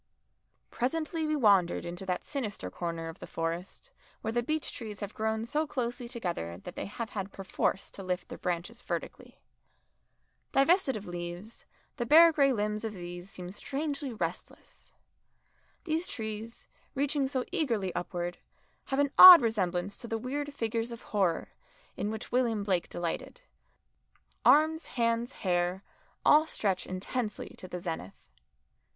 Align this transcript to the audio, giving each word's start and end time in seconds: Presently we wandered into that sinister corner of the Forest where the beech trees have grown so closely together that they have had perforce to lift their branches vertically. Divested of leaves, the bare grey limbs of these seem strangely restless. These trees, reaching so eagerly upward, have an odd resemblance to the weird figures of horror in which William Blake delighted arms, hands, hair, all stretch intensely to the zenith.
Presently 0.71 1.27
we 1.27 1.35
wandered 1.35 1.85
into 1.85 2.07
that 2.07 2.23
sinister 2.23 2.71
corner 2.71 3.07
of 3.07 3.19
the 3.19 3.27
Forest 3.27 3.91
where 4.21 4.31
the 4.31 4.41
beech 4.41 4.71
trees 4.71 4.99
have 5.01 5.13
grown 5.13 5.45
so 5.45 5.67
closely 5.67 6.09
together 6.09 6.57
that 6.57 6.73
they 6.75 6.87
have 6.87 7.11
had 7.11 7.31
perforce 7.31 7.91
to 7.91 8.01
lift 8.01 8.27
their 8.29 8.39
branches 8.39 8.81
vertically. 8.81 9.39
Divested 10.53 10.97
of 10.97 11.05
leaves, 11.05 11.67
the 11.97 12.07
bare 12.07 12.31
grey 12.31 12.51
limbs 12.51 12.83
of 12.83 12.93
these 12.93 13.29
seem 13.29 13.51
strangely 13.51 14.11
restless. 14.11 14.91
These 15.83 16.07
trees, 16.07 16.67
reaching 16.95 17.27
so 17.27 17.45
eagerly 17.51 17.93
upward, 17.93 18.39
have 18.85 18.97
an 18.97 19.11
odd 19.19 19.43
resemblance 19.43 19.97
to 19.99 20.07
the 20.07 20.17
weird 20.17 20.51
figures 20.51 20.91
of 20.91 21.03
horror 21.03 21.53
in 21.95 22.09
which 22.09 22.31
William 22.31 22.63
Blake 22.63 22.89
delighted 22.89 23.41
arms, 24.43 24.87
hands, 24.97 25.33
hair, 25.45 25.83
all 26.25 26.47
stretch 26.47 26.87
intensely 26.87 27.49
to 27.59 27.67
the 27.67 27.79
zenith. 27.79 28.31